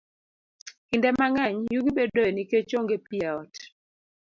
[0.87, 3.55] Kinde mang'eny, yugi bedoe nikech onge pi e ot.